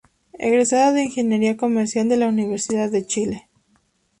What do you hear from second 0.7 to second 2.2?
de ingeniería comercial de